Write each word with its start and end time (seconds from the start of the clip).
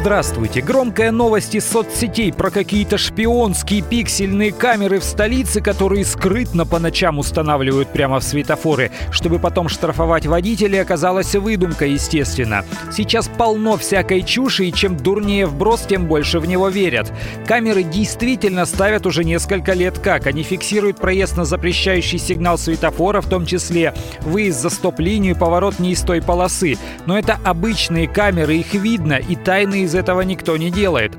Здравствуйте. 0.00 0.62
Громкая 0.62 1.10
новость 1.10 1.54
из 1.54 1.68
соцсетей 1.68 2.32
про 2.32 2.50
какие-то 2.50 2.96
шпионские 2.96 3.82
пиксельные 3.82 4.50
камеры 4.50 4.98
в 4.98 5.04
столице, 5.04 5.60
которые 5.60 6.06
скрытно 6.06 6.64
по 6.64 6.78
ночам 6.78 7.18
устанавливают 7.18 7.90
прямо 7.90 8.18
в 8.18 8.24
светофоры, 8.24 8.92
чтобы 9.10 9.38
потом 9.38 9.68
штрафовать 9.68 10.24
водителей, 10.24 10.80
оказалась 10.80 11.34
выдумка, 11.34 11.84
естественно. 11.84 12.64
Сейчас 12.90 13.28
полно 13.28 13.76
всякой 13.76 14.22
чуши, 14.22 14.64
и 14.64 14.72
чем 14.72 14.96
дурнее 14.96 15.44
вброс, 15.44 15.82
тем 15.86 16.06
больше 16.06 16.40
в 16.40 16.46
него 16.46 16.70
верят. 16.70 17.12
Камеры 17.46 17.82
действительно 17.82 18.64
ставят 18.64 19.04
уже 19.04 19.22
несколько 19.22 19.74
лет 19.74 19.98
как. 19.98 20.26
Они 20.26 20.42
фиксируют 20.42 20.96
проезд 20.96 21.36
на 21.36 21.44
запрещающий 21.44 22.18
сигнал 22.18 22.56
светофора, 22.56 23.20
в 23.20 23.28
том 23.28 23.44
числе 23.44 23.92
выезд 24.22 24.62
за 24.62 24.70
стоп-линию, 24.70 25.36
поворот 25.36 25.78
не 25.78 25.92
из 25.92 26.00
той 26.00 26.22
полосы. 26.22 26.78
Но 27.04 27.18
это 27.18 27.38
обычные 27.44 28.08
камеры, 28.08 28.56
их 28.56 28.72
видно, 28.72 29.16
и 29.16 29.36
тайные 29.36 29.89
из 29.90 29.94
этого 29.96 30.20
никто 30.20 30.56
не 30.56 30.70
делает. 30.70 31.12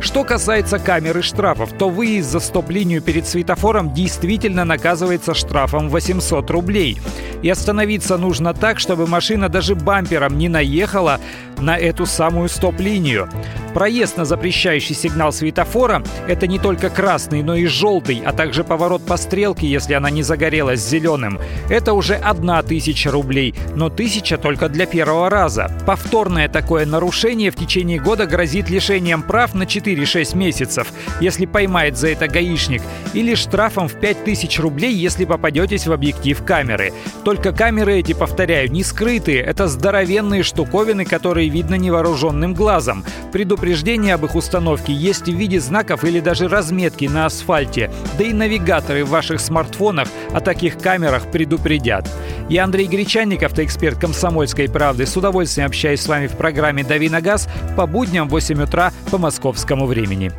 Что 0.00 0.24
касается 0.24 0.78
камеры 0.78 1.22
штрафов, 1.22 1.72
то 1.72 1.90
выезд 1.90 2.30
за 2.30 2.40
стоп-линию 2.40 3.02
перед 3.02 3.26
светофором 3.26 3.92
действительно 3.92 4.64
наказывается 4.64 5.34
штрафом 5.34 5.88
800 5.90 6.50
рублей. 6.50 6.98
И 7.44 7.50
остановиться 7.50 8.16
нужно 8.16 8.54
так, 8.54 8.80
чтобы 8.80 9.06
машина 9.06 9.50
даже 9.50 9.74
бампером 9.74 10.38
не 10.38 10.48
наехала 10.48 11.20
на 11.58 11.76
эту 11.76 12.06
самую 12.06 12.48
стоп-линию. 12.48 13.28
Проезд 13.74 14.16
на 14.16 14.24
запрещающий 14.24 14.94
сигнал 14.94 15.32
светофора– 15.32 16.02
это 16.28 16.46
не 16.46 16.58
только 16.60 16.90
красный, 16.90 17.42
но 17.42 17.56
и 17.56 17.66
желтый, 17.66 18.22
а 18.24 18.32
также 18.32 18.62
поворот 18.62 19.04
по 19.04 19.16
стрелке, 19.16 19.66
если 19.66 19.94
она 19.94 20.10
не 20.10 20.22
загорелась 20.22 20.80
зеленым. 20.80 21.40
Это 21.68 21.92
уже 21.92 22.14
одна 22.14 22.62
тысяча 22.62 23.10
рублей, 23.10 23.52
но 23.74 23.90
тысяча 23.90 24.38
только 24.38 24.68
для 24.68 24.86
первого 24.86 25.28
раза. 25.28 25.70
Повторное 25.86 26.48
такое 26.48 26.86
нарушение 26.86 27.50
в 27.50 27.56
течение 27.56 28.00
года 28.00 28.26
грозит 28.26 28.70
лишением 28.70 29.22
прав 29.22 29.54
на 29.54 29.64
4-6 29.64 30.36
месяцев, 30.36 30.92
если 31.20 31.44
поймает 31.44 31.98
за 31.98 32.08
это 32.08 32.28
гаишник, 32.28 32.82
или 33.12 33.34
штрафом 33.34 33.88
в 33.88 33.94
5000 33.94 34.60
рублей, 34.60 34.94
если 34.94 35.24
попадетесь 35.24 35.88
в 35.88 35.92
объектив 35.92 36.42
камеры. 36.44 36.92
Только 37.24 37.33
камеры 37.42 37.98
эти, 37.98 38.12
повторяю, 38.12 38.70
не 38.70 38.82
скрытые, 38.82 39.40
это 39.40 39.68
здоровенные 39.68 40.42
штуковины, 40.42 41.04
которые 41.04 41.48
видно 41.48 41.74
невооруженным 41.76 42.54
глазом. 42.54 43.04
Предупреждение 43.32 44.14
об 44.14 44.24
их 44.24 44.34
установке 44.34 44.92
есть 44.92 45.24
в 45.24 45.34
виде 45.34 45.60
знаков 45.60 46.04
или 46.04 46.20
даже 46.20 46.48
разметки 46.48 47.06
на 47.06 47.26
асфальте, 47.26 47.90
да 48.18 48.24
и 48.24 48.32
навигаторы 48.32 49.04
в 49.04 49.10
ваших 49.10 49.40
смартфонах 49.40 50.08
о 50.32 50.40
таких 50.40 50.78
камерах 50.78 51.30
предупредят. 51.30 52.08
Я 52.48 52.64
Андрей 52.64 52.86
Гречанников, 52.86 53.52
автоэксперт 53.52 53.98
«Комсомольской 53.98 54.68
правды». 54.68 55.06
С 55.06 55.16
удовольствием 55.16 55.66
общаюсь 55.66 56.00
с 56.00 56.08
вами 56.08 56.26
в 56.26 56.36
программе 56.36 56.84
«Дави 56.84 57.08
на 57.08 57.20
газ» 57.20 57.48
по 57.76 57.86
будням 57.86 58.28
в 58.28 58.32
8 58.32 58.62
утра 58.62 58.92
по 59.10 59.18
московскому 59.18 59.86
времени. 59.86 60.32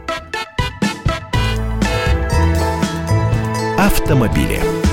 Автомобили. 3.78 4.84